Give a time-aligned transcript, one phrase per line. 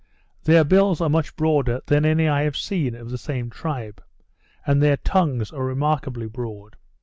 [0.45, 4.01] Their bills are much broader than any I have seen of the same tribe;
[4.65, 6.75] and their tongues are remarkably broad.